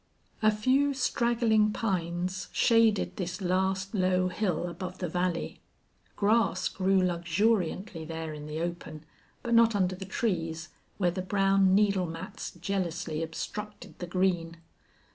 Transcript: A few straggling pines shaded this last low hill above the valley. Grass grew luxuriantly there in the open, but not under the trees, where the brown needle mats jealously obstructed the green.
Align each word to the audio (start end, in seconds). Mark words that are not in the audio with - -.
A 0.41 0.49
few 0.49 0.95
straggling 0.95 1.71
pines 1.71 2.49
shaded 2.51 3.17
this 3.17 3.39
last 3.39 3.93
low 3.93 4.29
hill 4.29 4.65
above 4.65 4.97
the 4.97 5.07
valley. 5.07 5.61
Grass 6.15 6.69
grew 6.69 6.99
luxuriantly 6.99 8.05
there 8.05 8.33
in 8.33 8.47
the 8.47 8.59
open, 8.61 9.05
but 9.43 9.53
not 9.53 9.75
under 9.75 9.95
the 9.95 10.05
trees, 10.05 10.69
where 10.97 11.11
the 11.11 11.21
brown 11.21 11.75
needle 11.75 12.07
mats 12.07 12.49
jealously 12.59 13.21
obstructed 13.21 13.99
the 13.99 14.07
green. 14.07 14.57